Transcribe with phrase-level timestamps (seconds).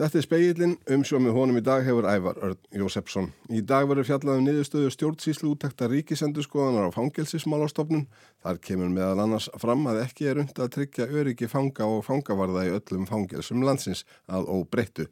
[0.00, 3.26] Þetta er speilin, umsjómið honum í dag hefur Ævar Örn Jósefsson.
[3.52, 8.06] Í dag verður fjallaðum niðurstöðu stjórnsýslu úttekta ríkisendurskoðanar á fangelsismálastofnun.
[8.40, 12.64] Þar kemur meðal annars fram að ekki er und að tryggja öryggi fanga og fangavarða
[12.64, 15.10] í öllum fangelsum landsins að óbreyttu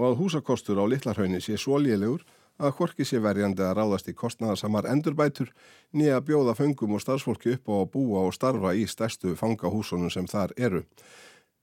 [0.00, 2.24] og að húsakostur á Littlarhaunni sé svo lélegur
[2.56, 5.52] að hvorki sé verjandi að ráðast í kostnæðarsamar endurbætur
[5.92, 10.24] nýja bjóða fengum og starfsfólki upp á að búa og starfa í stærstu fangahúsunum sem
[10.24, 10.86] þar eru.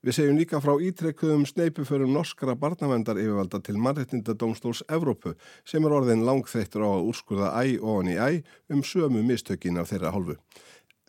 [0.08, 5.34] Við segjum líka frá ítrekkuðum sneipuförum norskara barnavendar yfirvalda til mannreitnindadómstóls Evrópu
[5.68, 9.76] sem er orðin langþreyttur á að úrskurða æg og hann í æg um sömu mistökin
[9.76, 10.38] af þeirra hálfu.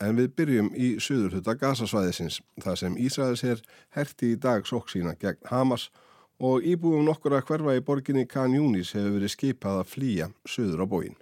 [0.04, 3.63] En við byrjum í söðurhuta gasasvæðisins, það sem Ísraðis er
[3.95, 5.88] herti í dag sóksína gegn Hamas
[6.35, 10.88] og íbúum nokkur að hverfa í borginni Kanjúnis hefur verið skipað að flýja söður á
[10.91, 11.16] bóin.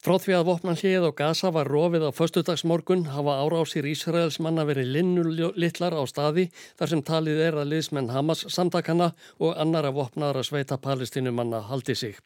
[0.00, 4.94] Frá því að vopnanhlið og gasa var rofið á föstudagsmorgun hafa árásir Ísraels manna verið
[4.94, 6.46] linnulitlar á staði
[6.80, 12.16] þar sem talið er að liðsmenn Hamas samtakana og annara vopnaðara sveita palestinumanna haldi sig.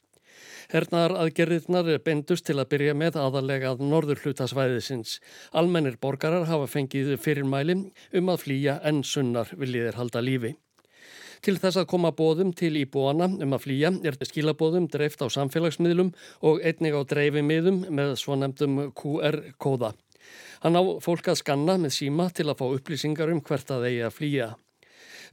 [0.70, 5.18] Hernaðar aðgerðirnar er bendust til að byrja með aðalega að norður hlutasvæðisins.
[5.50, 7.80] Almennir borgarar hafa fengið fyrirmæli
[8.14, 10.54] um að flýja en sunnar viljiðir halda lífi.
[11.42, 16.12] Til þess að koma bóðum til íbúana um að flýja er skilabóðum dreift á samfélagsmiðlum
[16.46, 19.94] og einnig á dreifimiðum með svo nefndum QR-kóða.
[20.64, 24.04] Hann á fólk að skanna með síma til að fá upplýsingar um hvert að eigi
[24.06, 24.52] að flýja.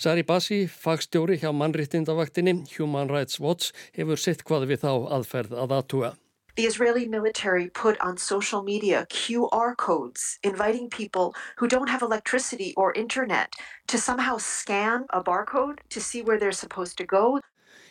[0.02, 5.78] Sari Bassi, fagstjóri hjá mannrittindavaktinni Human Rights Watch, hefur sitt hvað við þá aðferð að
[5.78, 6.12] aðtúa.
[6.58, 12.74] The Israeli military put on social media QR codes inviting people who don't have electricity
[12.76, 13.54] or internet
[13.88, 17.40] to somehow scan a barcode to see where they're supposed to go.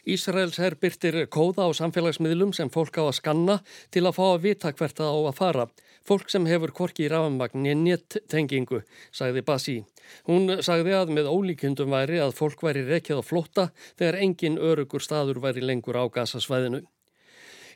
[0.04, 3.56] Ísraels herr byrtir kóða á samfélagsmiðlum sem fólk á að skanna
[3.92, 5.66] til að fá að vita hvert það á að fara.
[6.04, 9.80] Fólk sem hefur korki í rafamagn í néttengingu, sagði Bassi.
[10.28, 15.04] Hún sagði að með ólíkjundum væri að fólk væri rekjað á flotta þegar engin örugur
[15.04, 16.84] staður væri lengur á gasasvæðinu.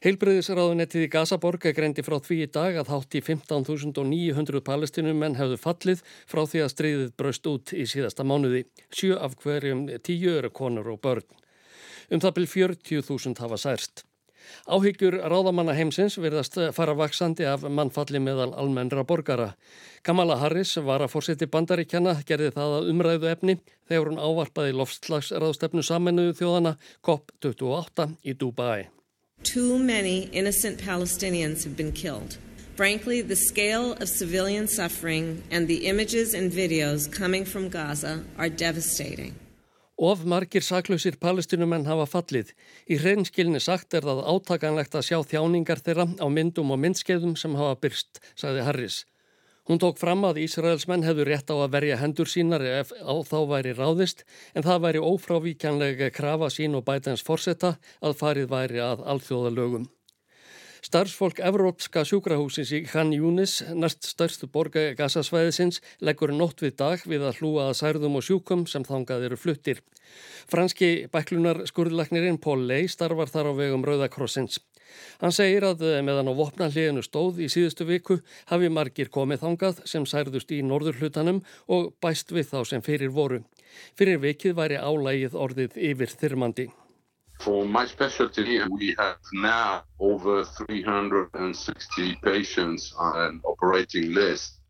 [0.05, 5.37] Heilbreyðisráðunettið í Gazaborg er greindi frá því í dag að hátt í 15.900 palestinum menn
[5.39, 8.67] hefðu fallið frá því að stríðið braust út í síðasta mánuði.
[8.93, 11.25] Sjö af hverjum tíu eru konur og börn.
[12.13, 14.03] Um það byrj 40.000 hafa særst.
[14.69, 19.55] Áhyggjur ráðamanna heimsins verðast fara vaksandi af mannfalli meðal almennra borgara.
[20.05, 23.57] Kamala Harris var að fórseti bandaríkjana, gerði það að umræðu efni
[23.89, 26.75] þegar hún ávarpaði loftslagsráðstefnu samennuðu þjóðana
[27.09, 28.91] COP28 í Dubai.
[29.45, 32.39] Too many innocent Palestinians have been killed.
[32.77, 38.49] Frankly, the scale of civilian suffering and the images and videos coming from Gaza are
[38.49, 39.35] devastating.
[39.99, 42.55] Of margir saklausir palestinumenn hafa fallið.
[42.89, 47.55] Í hreinskilni sagt er það átakanlegt að sjá þjáningar þeirra á myndum og myndskeiðum sem
[47.55, 49.05] hafa byrst, sagði Harris.
[49.65, 53.39] Hún tók fram að Ísraelsmenn hefðu rétt á að verja hendur sínar ef á þá
[53.49, 59.07] væri ráðist en það væri ófrávíkjanlega krafa sín og bætans forsetta að farið væri að
[59.15, 59.87] alþjóðalögum.
[60.85, 67.25] Starfsfólk Evrópska sjúkrahúsins í Khan Yunis, næst störstu borga gasasvæðisins, leggur nótt við dag við
[67.25, 69.81] að hlúa að særðum og sjúkum sem þangað eru fluttir.
[70.45, 74.61] Franski bæklunar skurðlagnirinn Paul Ley starfar þar á vegum Rauðakrossins.
[75.23, 79.83] Hann segir að eh, meðan á vopnanliðinu stóð í síðustu viku hafi margir komið þangað
[79.91, 83.43] sem særðust í norðurhlutanum og bæst við þá sem fyrir voru.
[83.99, 86.71] Fyrir vikið væri álægið orðið yfir þyrmandi.
[87.43, 94.61] For my specialty, we have now over 360 patients on an operating list.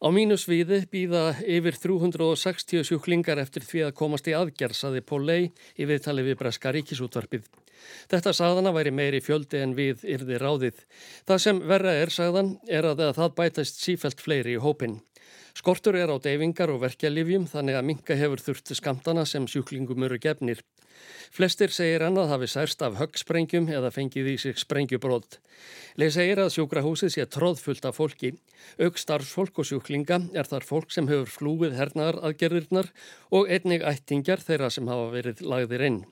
[0.00, 5.20] Á mínu sviði býða yfir 360 sjúklingar eftir því að komast í aðgerð, saði Pól
[5.28, 7.44] Ley í viðtali við Breska ríkisútvarpið.
[8.10, 10.82] Þetta sagðana væri meiri fjöldi en við yrði ráðið.
[11.28, 15.00] Það sem verra er, sagðan, er að það bætast sífælt fleiri í hópin.
[15.56, 20.18] Skortur er á deyfingar og verkjalifjum þannig að minka hefur þurfti skamtana sem sjúklingum eru
[20.22, 20.62] gefnir.
[21.34, 25.38] Flestir segir hann að hafi særst af höggsprengjum eða fengið í sig sprengjubróð.
[26.00, 28.32] Leið segir að sjúkrahúsið sé tróðfullt af fólki.
[28.82, 32.92] Auk starfsfólk og sjúklinga er þar fólk sem hefur flúið hernaðar aðgerðirnar
[33.30, 36.02] og einnig ættingjar þeirra sem hafa verið lagðir inn.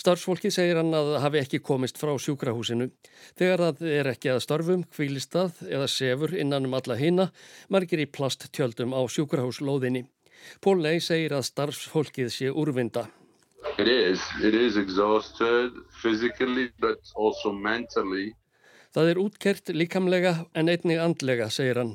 [0.00, 2.90] Starfsfólki segir hann að hafi ekki komist frá sjúkrahúsinu.
[3.38, 7.30] Þegar það er ekki að starfum, kvílistað eða sefur innan um alla hina,
[7.68, 10.06] margir í plasttjöldum á sjúkrahúslóðinni.
[10.60, 13.08] Pól Ley segir að starfsfólkið sé úrvinda.
[13.78, 14.20] It is.
[14.42, 15.72] It is exhausted
[16.02, 18.32] physically but also mentally.
[18.92, 21.94] Það er útkert líkamlega en einnig andlega, segir hann.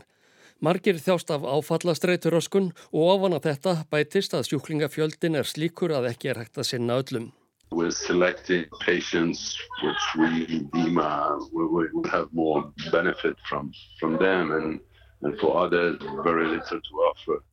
[0.64, 6.32] Margir þjást af áfallastreituröskun og ofan að þetta bætist að sjúklingafjöldin er slíkur að ekki
[6.32, 7.28] er hægt að sinna öllum.
[7.72, 10.30] We're selecting patients which we
[10.74, 14.80] deem uh, we, we have more benefit from, from them and,
[15.22, 17.44] and for others very little to offer.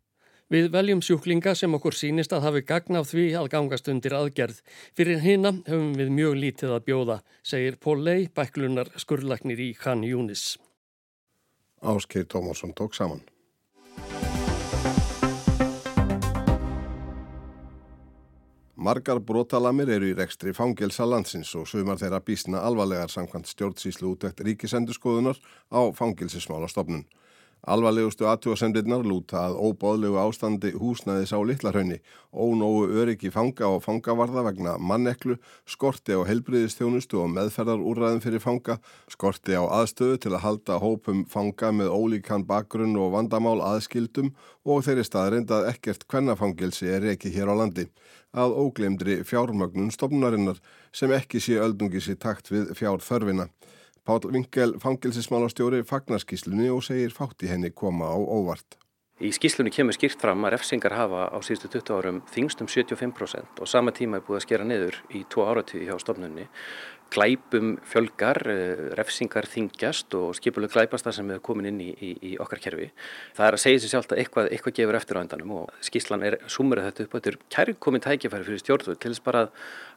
[0.53, 4.61] Við veljum sjúklinga sem okkur sínist að hafi gagn af því að gangast undir aðgerð.
[4.95, 10.05] Fyrir hina höfum við mjög lítið að bjóða, segir Pól Ley, bæklunar skurlagnir í Khan
[10.07, 10.55] Júnis.
[11.83, 13.25] Áskeið Tómarsson tók saman.
[18.85, 24.43] Margar brotalamir eru í rekstri fangelsa landsins og sumar þeirra bísna alvarlegar samkvæmt stjórnsýslu útækt
[24.45, 25.39] ríkisendurskoðunar
[25.73, 27.07] á fangelsismálastofnun.
[27.65, 31.97] Alvarlegustu aðtjóðsendirnar lúta að óbáðlegu ástandi húsnæðis á Littlarhaunni,
[32.29, 38.77] ónógu öryggi fanga og fangavarða vegna manneklu, skorti á helbriðistjónustu og meðferðarúræðin fyrir fanga,
[39.09, 44.35] skorti á aðstöðu til að halda hópum fanga með ólíkan bakgrunn og vandamál aðskildum
[44.69, 47.89] og þeirri staðrind að ekkert kvennafangilsi er ekki hér á landi
[48.35, 50.61] að óglemdri fjármögnun stofnunarinnar
[50.93, 53.49] sem ekki sé öldungis í takt við fjárþörfina.
[54.05, 58.77] Pál Vinkel, fangilsismálastjóri, fagnar skíslunni og segir fátt í henni koma á óvart.
[59.23, 63.71] Í skíslunni kemur skýrt fram að refsingar hafa á síðustu 20 árum þingstum 75% og
[63.71, 66.49] sama tíma er búið að skera niður í tvo áratíði hjá stofnunni
[67.15, 72.35] glæpum fjölgar, eh, refsingar þingjast og skipuleg glæpasta sem hefur komin inn í, í, í
[72.43, 72.91] okkar kerfi.
[73.37, 76.27] Það er að segja sér sjálf að eitthvað, eitthvað gefur eftir á endanum og skíslan
[76.27, 79.49] er sumrið þetta upp og þetta er kærkomin tækifæri fyrir stjórnvöld til þess bara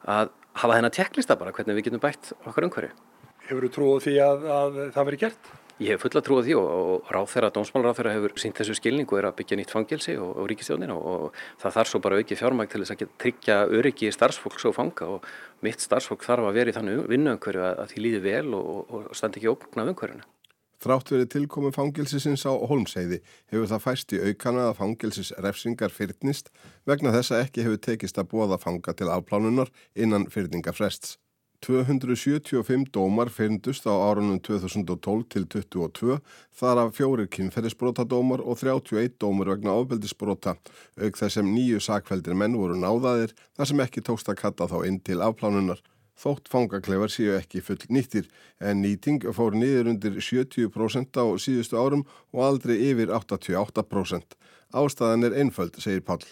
[0.06, 2.94] að hafa þennan tjekklista bara hvernig við getum bætt okkar umhverju.
[3.47, 5.49] Hefur þú trúið því að, að það veri gert?
[5.77, 9.19] Ég hef fulla trú á því og, og ráþeira, dómsmálráþeira hefur sínt þessu skilningu og
[9.19, 12.39] er að byggja nýtt fangilsi og, og ríkistjónin og, og það þarf svo bara aukið
[12.41, 15.27] fjármæk til þess að tryggja öryggi starfsfólks og fanga og
[15.61, 19.39] mitt starfsfólk þarf að vera í þannig vinnuumhverju að, að því líði vel og standi
[19.44, 20.27] ekki ógnað umhverjuna.
[20.81, 23.21] Þrátt verið tilkomi fangilsisins á Holmseiði
[23.53, 26.51] hefur það fæst í aukana að fangilsis refsingar fyrtnist
[26.89, 31.17] vegna þess að ekki hefur tekist að bóða fanga til afplánunar innan fyrtingafrests.
[31.67, 36.15] 275 dómar fyrndust á árunum 2012 til 2022
[36.55, 42.55] þar af fjórir kynferðisbrotadómar og 31 dómar vegna ofbeldisbrota auk þess sem nýju sakveldir menn
[42.55, 45.83] voru náðaðir þar sem ekki tókst að katta þá inn til afplánunar.
[46.17, 48.31] Þótt fangaklefar séu ekki full nýttir
[48.63, 54.39] en nýting fór niður undir 70% á síðustu árum og aldrei yfir 88%.
[54.71, 56.23] Ástæðan er einföld, segir Pall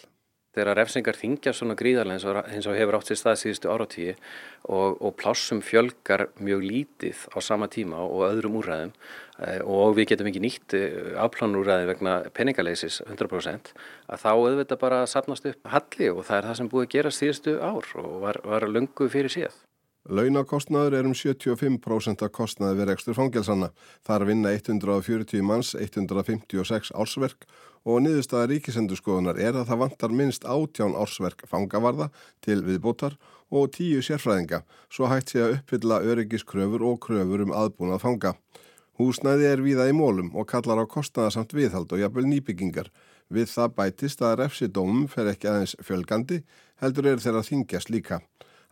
[0.56, 5.14] þegar refsingar þingja svona gríðarlega eins og hefur átt sér stað síðustu áratíi og, og
[5.20, 10.44] plássum fjölgar mjög lítið á sama tíma og öðrum úrræðum e, og við getum ekki
[10.46, 13.74] nýtt eh, afplánúrræði vegna peningaleisis 100%
[14.08, 17.16] að þá auðvitað bara sapnast upp halli og það er það sem búið að gera
[17.20, 19.62] síðustu ár og var, var lungu fyrir síðan.
[20.06, 23.72] Launakostnaður er um 75% af kostnaði við rekstur fangelsanna.
[24.06, 27.48] Að vinna 140 manns, 156 ársverk
[27.86, 32.10] og niðurstaða ríkisendurskoðunar er að það vantar minnst átján ársverk fangavarða
[32.44, 33.18] til viðbótar
[33.50, 38.34] og tíu sérfræðinga, svo hægt sé að uppfylla öryggiskröfur og kröfur um aðbúnað fanga.
[38.98, 42.88] Húsnæði er víða í mólum og kallar á kostnaðasamt viðhald og jafnvel nýbyggingar.
[43.28, 46.40] Við það bætist að refsidómum fer ekki aðeins fjölgandi,
[46.80, 48.22] heldur er þeirra þingjast líka.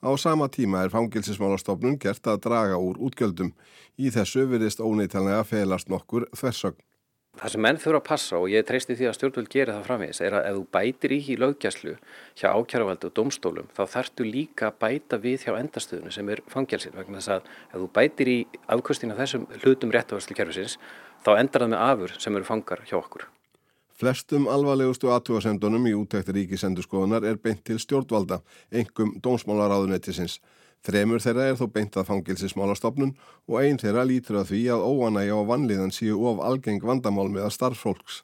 [0.05, 3.55] Á sama tíma er fangilsismálastofnun gert að draga úr útgjöldum.
[3.97, 6.83] Í þessu virðist óneitanlega felast nokkur þversögn.
[7.35, 10.21] Það sem menn þurfa að passa og ég treysti því að stjórnvöld gerir það framvegis
[10.23, 11.95] er að ef þú bætir í í lögjæslu
[12.39, 16.95] hjá ákjæravaldu og domstólum þá þartu líka að bæta við hjá endastöðunu sem er fangjálsinn
[16.95, 18.39] vegna þess að ef þú bætir í
[18.77, 20.77] afkvöstina þessum hlutum réttavastlu kerfisins
[21.27, 23.27] þá endar það með afur sem eru fangar hjá okkur.
[24.05, 30.35] Flestum alvarlegustu aðtúasemdunum í útæktir ríkisendurskoðunar er beint til stjórnvalda, engum dómsmálaráðunettisins.
[30.85, 33.15] Þremur þeirra er þó beint að fangilsismálastofnun
[33.49, 37.47] og einn þeirra lítur að því að óanægja og vanliðan síu of algeng vandamál með
[37.47, 38.21] að starffólks.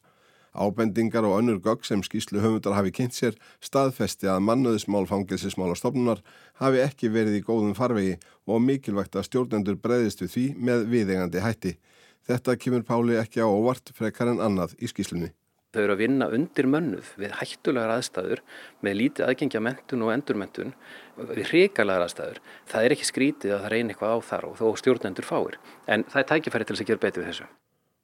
[0.52, 6.20] Ábendingar og önnur gögg sem skýslu höfundar hafi kynnt sér staðfesti að mannöðismál fangilsismálastofnunar
[6.60, 11.48] hafi ekki verið í góðum farvegi og mikilvægt að stjórnendur breyðist við því með viðengandi
[11.48, 11.76] hætti.
[12.28, 15.32] Þetta kemur Páli ekki á óvart frekar en annað í skýslunni.
[15.70, 18.40] Þau eru að vinna undir mönnuð við hættulegar aðstæður
[18.82, 20.72] með lítið aðgengja mentun og endurmentun
[21.28, 22.40] við hrigalega aðstæður.
[22.66, 25.58] Það er ekki skrítið að það reynir eitthvað á þar og þó stjórnendur fáir.
[25.86, 27.46] En það er tækifæri til þess að gera betur við þessu.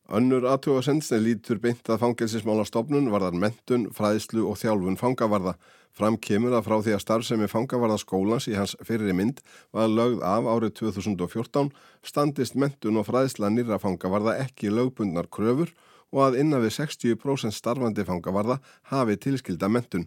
[0.06, 5.56] Önnur aðtjóða sensni lítur beint að fangelsismála stofnun varðar mentun, fræðslu og þjálfun fangavarða.
[5.96, 9.42] Fram kemur að frá því að starfsemi fangavarða skólans í hans fyrri mynd
[9.74, 11.72] var lögð af árið 2014
[12.06, 15.74] standist mentun og fræðsla nýra fangavarða ekki lögbundnar kröfur
[16.14, 18.60] og að innan við 60% starfandi fangavarða
[18.92, 20.06] hafi tilskilda mentun.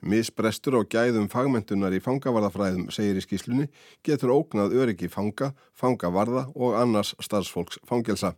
[0.00, 3.66] Misbrestur og gæðum fagmentunar í fangavarðafræðum, segir í skýslunni,
[4.06, 8.32] getur ógnað öryggi fanga, fangavarða og annars starfsfólks fangelsa.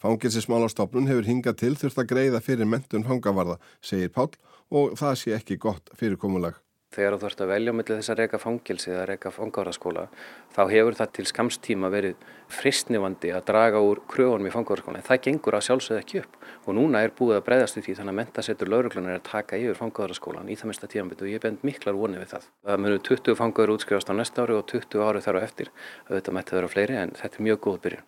[0.00, 4.32] Fangelsismálastofnun hefur hingað til þurft að greiða fyrir mentun fangavarða, segir Pál
[4.72, 6.56] og það sé ekki gott fyrirkomulag.
[6.94, 10.06] Þegar þú ert að velja með þess að reyka fangilsi eða reyka fangáraskóla
[10.54, 12.24] þá hefur það til skamstíma verið
[12.54, 16.78] fristnivandi að draga úr kröfunum í fangáraskóla en það gengur að sjálfsögða ekki upp og
[16.78, 20.48] núna er búið að breyðast því þannig að mentasettur lauruglunar er að taka yfir fangáraskólan
[20.48, 22.48] í það mesta tímanbyttu og ég bend miklar vonið við það.
[22.64, 25.70] Það munur 20 fangáður útskrifast á næsta ári og 20 ári þar á eftir
[26.08, 28.06] auðvitað mætti vera fleiri en þetta er mjög góð byrjun.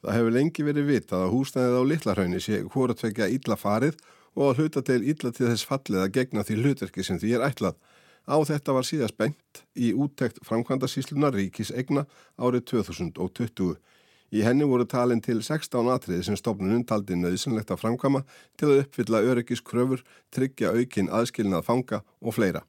[0.00, 3.98] Það hefur lengi verið vitað að húsnæðið á Littlarhaunni sé hvort að tvekja illa farið
[4.38, 7.44] og að hluta til illa til þess fallið að gegna því hlutverki sem því er
[7.50, 7.76] ætlað.
[8.30, 12.04] Á þetta var síðast bengt í úttekt framkvæmda síslunar ríkis egna
[12.38, 13.72] árið 2020.
[14.30, 18.20] Í henni voru talin til 16 atriði sem stofnunum taldi nöðsynlegt að framkvæma
[18.54, 22.62] til að uppfylla öryggiskröfur, tryggja aukin aðskilnað fanga og fleira.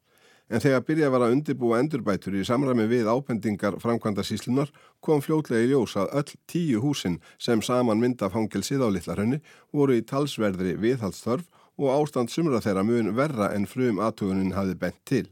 [0.49, 5.67] En þegar byrjað var að undirbúa endurbætur í samræmi við ápendingar framkvæmda síslunar kom fljótlega
[5.67, 9.39] í ljós að öll tíu húsin sem saman mynda fangilsið á Littlarhönni
[9.71, 11.45] voru í talsverðri viðhaldsþörf
[11.77, 15.29] og ástand sumra þeirra mun verra en frum aðtugunin hafi bent til.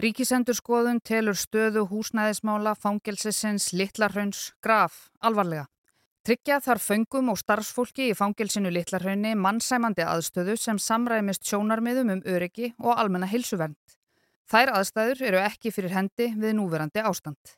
[0.00, 5.66] Ríkisendurskoðun telur stöðu húsnæðismála fangilsisins Littlarhönns graf alvarlega.
[6.24, 12.70] Tryggja þar föngum og starfsfólki í fangilsinu Littlarhönni mannsæmandi aðstöðu sem samræmist sjónarmiðum um öryggi
[12.78, 13.76] og almenna hilsuvernd.
[14.48, 17.56] Þær aðstæður eru ekki fyrir hendi við núverandi ástand.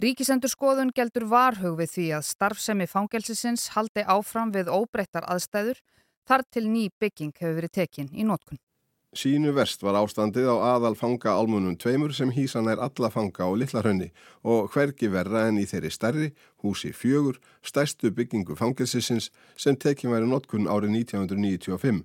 [0.00, 5.84] Ríkisendurskoðun geldur varhug við því að starfsemi fangilsisins haldi áfram við óbreyttar aðstæður
[6.24, 8.64] þar til ný bygging hefur verið tekinn í nótkun.
[9.12, 13.52] Sínu verst var ástandið á aðal fanga álmunum tveimur sem hísan er alla fanga á
[13.52, 14.08] Littlarhönni
[14.40, 16.28] og hvergi verra en í þeirri stærri,
[16.64, 22.00] húsi fjögur, stærstu byggingu fangilsisins sem tekið væri notkun árið 1995.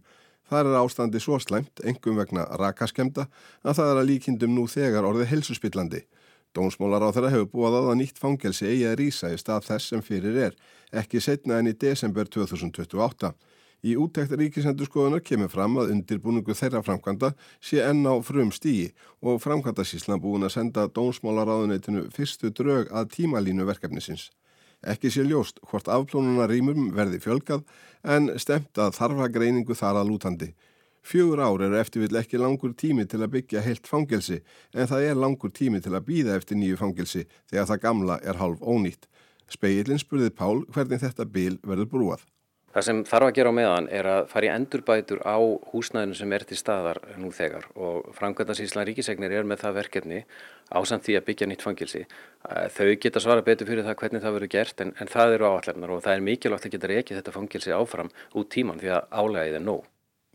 [0.51, 3.29] Það er ástandi svo slæmt, engum vegna rakaskemda,
[3.63, 6.03] að það er að líkindum nú þegar orðið helsuspillandi.
[6.51, 9.93] Dómsmólar á þeirra hefur búið að að nýtt fangelsi eigi að rýsa í stað þess
[9.93, 10.59] sem fyrir er,
[10.91, 13.31] ekki setna en í desember 2028.
[13.85, 18.87] Í úttækt ríkisendurskoðunar kemur fram að undirbúningu þeirra framkvæmda sé enn á frum stígi
[19.21, 24.31] og framkvæmdasíslan búin að senda dómsmálaráðuneytinu fyrstu drög að tímalínu verkefnisins.
[24.81, 27.63] Ekki sé ljóst hvort afplónuna rýmum verði fjölgað
[28.03, 30.49] en stemt að þarfa greiningu þar að lútandi.
[31.07, 34.41] Fjögur ár eru eftirvill ekki langur tími til að byggja heilt fangelsi
[34.73, 38.41] en það er langur tími til að býða eftir nýju fangelsi þegar það gamla er
[38.41, 39.05] halv ónýtt.
[39.47, 42.25] Speillin spurði Pál hvernig þetta bil verður brúað.
[42.75, 45.39] Það sem þarf að gera á meðan er að fara í endurbætur á
[45.71, 50.19] húsnæðinu sem er til staðar nú þegar og framkvæmdansíslan ríkisegnir er með það verkefni
[50.75, 52.03] ásamt því að byggja nýtt fangilsi.
[52.75, 55.95] Þau geta svara betur fyrir það hvernig það verður gert en, en það eru áallarnar
[55.95, 59.61] og það er mikilvægt að geta reykið þetta fangilsi áfram út tíman því að álega
[59.61, 59.87] er nóg.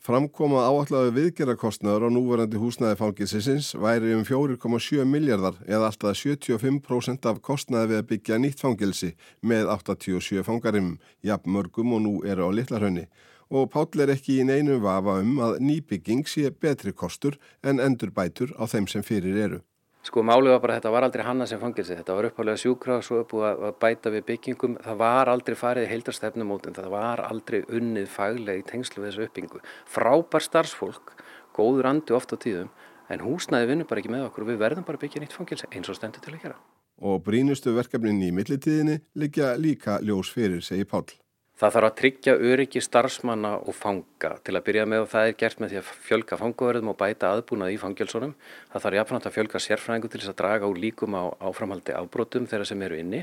[0.03, 7.39] Framkoma áallahu viðgerðarkostnaður á núverandi húsnæði fangilsins væri um 4,7 miljardar eða alltaf 75% af
[7.47, 9.13] kostnaði við að byggja nýtt fangilsi
[9.47, 13.07] með 87 fangarimum, jafn mörgum og nú eru á litlarhönni.
[13.55, 18.11] Og Páll er ekki í neinu vafa um að nýbygging sé betri kostur en endur
[18.11, 19.63] bætur á þeim sem fyrir eru.
[20.03, 22.97] Sko málið var bara að þetta var aldrei hanna sem fangilsi, þetta var upphálega sjúkra
[22.99, 27.23] og svo búið að bæta við byggingum, það var aldrei farið í heildarstefnumótin, það var
[27.29, 29.63] aldrei unnið faglega í tengslu við þessu uppbyggingu.
[29.95, 31.15] Frábær starfsfólk,
[31.55, 32.75] góður andi ofta á tíðum,
[33.15, 35.71] en húsnæði vinnur bara ekki með okkur og við verðum bara að byggja nýtt fangilsi
[35.71, 36.59] eins og stendur til að gera.
[36.99, 41.22] Og brínustu verkefnin í millitíðinni liggja líka ljós fyrir, segi Páll.
[41.61, 45.37] Það þarf að tryggja öryggi starfsmanna og fanga til að byrja með og það er
[45.43, 48.33] gert með því að fjölga fangaverðum og bæta aðbúnað í fangilsónum.
[48.73, 52.49] Það þarf jafnframt að fjölga sérfræðingu til þess að draga úr líkum á áframhaldi afbrotum
[52.51, 53.23] þeirra sem eru inni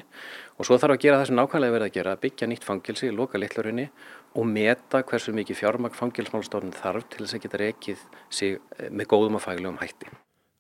[0.56, 3.42] og svo þarf að gera það sem nákvæmlega verið að gera, byggja nýtt fangilsi, loka
[3.42, 3.90] litlarinni
[4.38, 9.42] og meta hversu mikið fjármagn fangilsmálstofnun þarf til þess að geta rekið sig með góðum
[9.42, 10.14] og faglegum hætti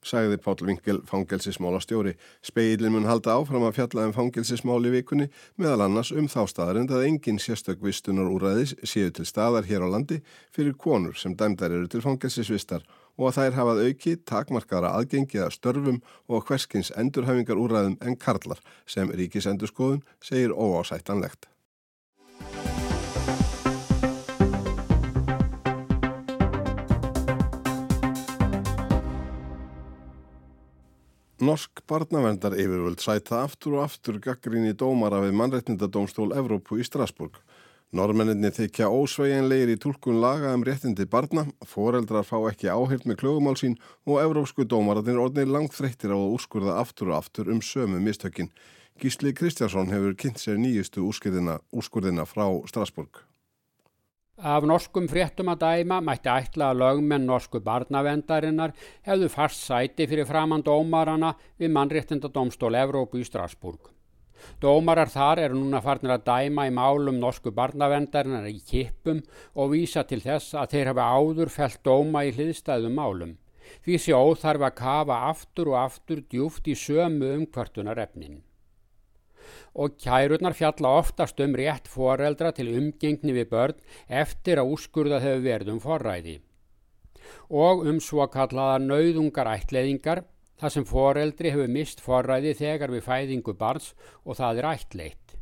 [0.09, 2.15] sagði Pál Vinkel fangelsismála stjóri.
[2.41, 5.29] Speilin mun halda áfram að fjalla um fangelsismál í vikunni
[5.61, 9.93] meðal annars um þá staðarind að engin sérstök vistunar úræðis séu til staðar hér á
[9.93, 10.21] landi
[10.55, 12.87] fyrir konur sem dæmdar eru til fangelsisvistar
[13.19, 16.01] og að þær hafað auki takmarkara aðgengiða störfum
[16.31, 21.51] og hverskins endurhafingar úræðum en karlar sem ríkisendurskoðun segir óásættanlegt.
[31.39, 37.37] Norsk barnavendar yfirvöld sæta aftur og aftur gaggrinni dómara við mannreitnindadómstól Evrópu í Strasburg.
[37.95, 43.55] Norrmenninni þykja ósveigjanlegir í tólkun laga um réttindi barna, foreldrar fá ekki áhirt með klögumál
[43.55, 48.03] sín og evrópsku dómaratnir orðnir langt þreyttir á að úrskurða aftur og aftur um sömu
[48.03, 48.51] mistökin.
[48.99, 53.28] Gísli Kristjánsson hefur kynnt sér nýjustu úrskurðina frá Strasburg.
[54.39, 58.71] Af norskum fréttum að dæma mætti ætla að lögmenn norsku barnavendarinnar
[59.03, 63.91] hefðu fast sæti fyrir framann dómarana við mannréttindadómstól Evrópu í Strasburg.
[64.63, 69.19] Dómarar þar eru núna farnir að dæma í málum norsku barnavendarinnar í kipum
[69.59, 73.37] og vísa til þess að þeir hafa áður felt dóma í hliðstæðum málum.
[73.83, 78.39] Því sé óþarf að kafa aftur og aftur djúft í sömu umkvartunar efnin.
[79.75, 83.77] Og kærurnar fjalla oftast um rétt foreldra til umgengni við börn
[84.21, 86.39] eftir að úrskurða hefur verið um forræði.
[87.49, 90.23] Og um svo kallaða nauðungar ætleðingar
[90.59, 93.93] þar sem foreldri hefur mist forræði þegar við fæðingu barns
[94.25, 95.37] og það er ætleitt.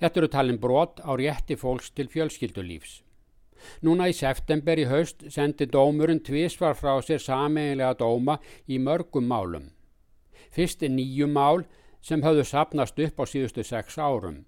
[0.00, 3.00] Þetta eru talin brot á rétti fólks til fjölskyldulífs.
[3.84, 9.66] Núna í september í haust sendi dómurinn tvísvar frá sér sameiginlega dóma í mörgum málum.
[10.50, 11.66] Fyrst nýjum mál
[12.02, 14.44] sem höfðu sapnast upp á síðustu sex árum.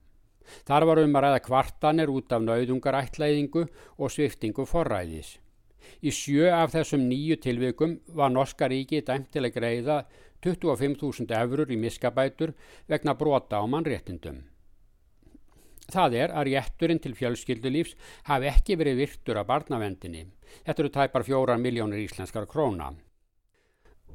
[0.66, 3.66] Þar var um að ræða kvartanir út af nauðungarætlæðingu
[3.98, 5.36] og sviftingu forræðis.
[6.02, 9.98] Í sjö af þessum nýju tilvikum var Norska ríki dæmt til að greiða
[10.42, 12.54] 25.000 eurur í miskabætur
[12.90, 14.42] vegna brota á mannréttindum.
[15.92, 17.96] Það er að rétturinn til fjölskyldulífs
[18.30, 20.24] hafi ekki verið virtur af barnavendinni.
[20.64, 22.92] Þetta eru tæpar fjórar miljónir íslenskar króna.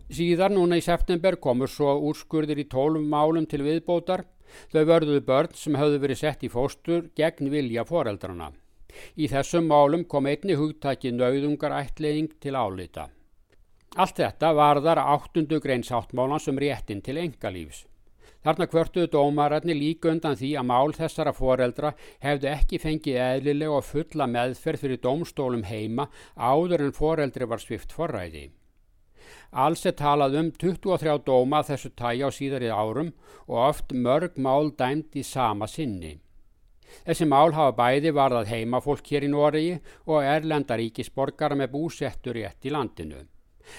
[0.07, 4.23] Síðar núna í september komur svo úrskurðir í tólum málum til viðbótar.
[4.71, 8.53] Þau vörðuðu börn sem hafðu verið sett í fóstur gegn vilja foreldrana.
[9.19, 13.09] Í þessum málum kom einni hugtaki nauðungarætleðing til álita.
[13.99, 17.83] Allt þetta varðar áttundu greins áttmálan sem réttin til engalífs.
[18.47, 21.91] Þarna kvörtuðu dómararni líka undan því að mál þessara foreldra
[22.23, 27.91] hefðu ekki fengið eðlilega og fulla meðferð fyrir dómstólum heima áður en foreldri var svift
[27.91, 28.45] forræði.
[29.51, 33.11] Alls er talað um 23 dóma þessu tægi á síðarið árum
[33.47, 36.17] og oft mörg mál dæmt í sama sinni.
[37.05, 39.77] Þessi mál hafa bæði varðað heimafólk hér í Noregi
[40.07, 43.23] og erlenda ríkisborgara með búsettur rétt í landinu.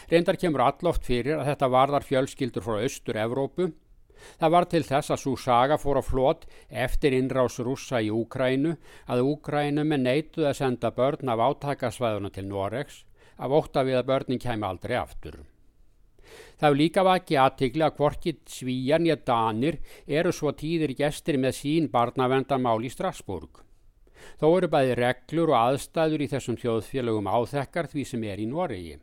[0.08, 3.70] Reyndar kemur alloft fyrir að þetta varðar fjölskyldur frá austur Evrópu
[4.38, 6.46] Það var til þess að svo saga fór á flót
[6.84, 8.74] eftir innrás rússa í Úkrænu
[9.06, 13.04] að Úkrænu með neituð að senda börn af átakasvæðuna til Noregs
[13.38, 15.38] af ótta við að börnin kæmi aldrei aftur.
[16.58, 21.58] Það hefur líka vakið aðtikli að hvorkið svíjan ég danir eru svo tíðir gestir með
[21.60, 23.62] sín barnavendamál í Strasburg.
[24.38, 28.98] Þó eru bæði reglur og aðstæður í þessum þjóðfélögum áþekkar því sem er í Noregi.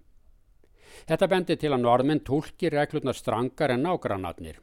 [1.06, 4.62] Þetta bendir til að norðmenn tólkir reglurnar strangar en nágrannarnir.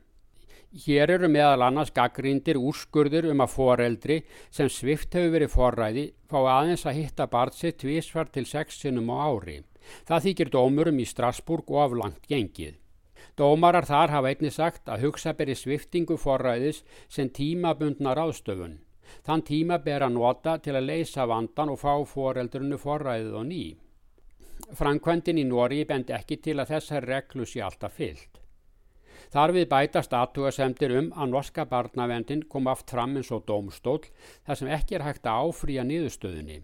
[0.72, 6.38] Hér eru meðal annars gaggríndir úrskurður um að foreldri sem svift hefur verið forræði fá
[6.40, 9.59] aðeins að hitta barð sitt tvísvar til sex sinnum á ári.
[10.09, 12.79] Það þykir dómurum í Strasburg og af langt gengið.
[13.37, 18.81] Dómarar þar hafa einni sagt að hugsa beri sviftingu forræðis sem tímabundnar ástöfun.
[19.27, 23.64] Þann tíma ber að nota til að leysa vandan og fá foreldrunu forræðið og ný.
[24.79, 28.40] Frankvendin í Nóri bendi ekki til að þessar reglu sé alltaf fyllt.
[29.33, 34.03] Þar við bætast aðtugasemdir um að norska barnavendin kom aft fram eins og dómstól
[34.47, 36.59] þar sem ekki er hægt að áfrýja niðurstöðunni.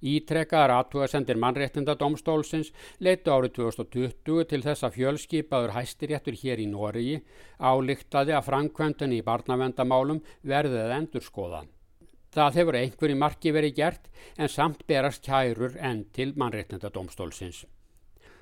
[0.00, 2.70] Ítrekkaðar aðtugasemdir mannréttindadómstólsins
[3.04, 7.18] leitu árið 2020 til þess að fjölskipaður hæstiréttur hér í Nóriði
[7.60, 11.66] álíktaði að framkvæmdunni í barnavendamálum verðið endurskoða.
[12.30, 14.08] Það hefur einhverju marki verið gert
[14.38, 17.66] en samt berast kærur enn til mannréttindadómstólsins.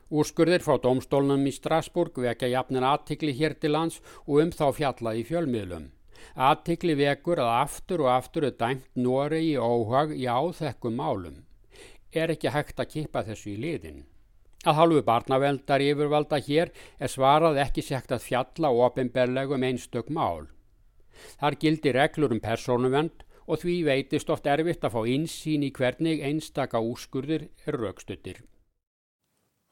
[0.09, 5.21] Úrskurðir frá domstólnum í Strasburg vekja jafnin aðtikli hér til lands og um þá fjallað
[5.21, 5.90] í fjölmiðlum.
[6.37, 11.48] Aðtikli vekur að aftur og aftur er dæmt Nóri í óhag í áþekkum málum.
[12.12, 14.05] Er ekki hægt að kipa þessu í liðin.
[14.66, 20.49] Að halvu barnaveldar yfirvalda hér er svarað ekki segt að fjalla ofinberlegum einstök mál.
[21.38, 26.23] Þar gildir reglur um persónuvend og því veitist oft erfitt að fá insýn í hvernig
[26.25, 28.42] einstaka úrskurðir er raukstuttir.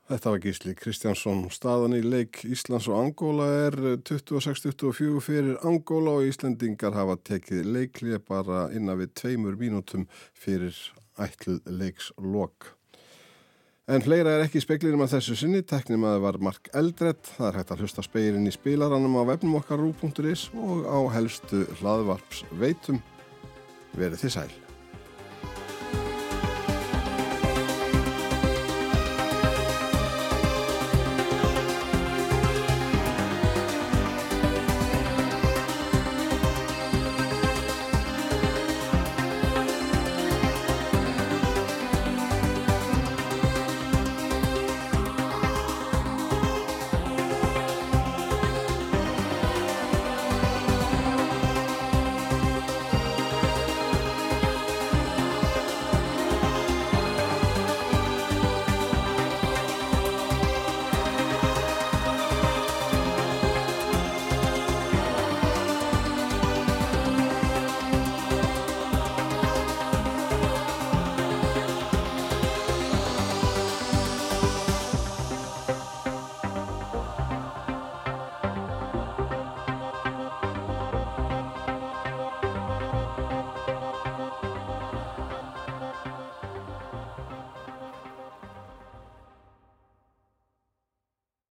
[0.07, 1.40] Þetta var gísli Kristjánsson.
[1.51, 8.20] Staðan í leik Íslands og Angóla er 26-24 fyrir Angóla og Íslendingar hafa tekið leiklið
[8.29, 10.79] bara innan við tveimur mínútum fyrir
[11.22, 12.72] ætluð leikslokk.
[13.87, 17.48] En hleyra er ekki speklinum að þessu sinni, teknum að það var Mark Eldredd, það
[17.48, 22.42] er hægt að hlusta speilin í spilaranum á webnum okkar rú.is og á helstu hlaðvarps
[22.59, 22.98] veitum.
[23.94, 24.65] Verið þið sæl.